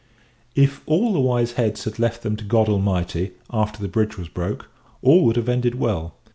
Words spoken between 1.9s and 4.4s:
left them to God Almighty, after the bridge was